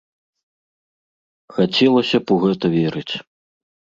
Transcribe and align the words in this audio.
Хацелася 1.57 2.17
б 2.23 2.37
у 2.37 2.37
гэта 2.45 2.65
верыць. 2.79 3.13